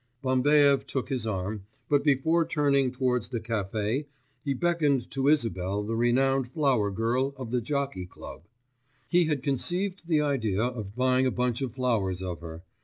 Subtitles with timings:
[0.23, 4.07] Bambaev took his arm, but before turning towards the café
[4.43, 8.41] he beckoned to Isabelle the renowned flower girl of the Jockey Club:
[9.07, 12.63] he had conceived the idea of buying a bunch of flowers of her.